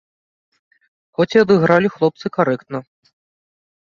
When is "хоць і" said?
1.19-1.41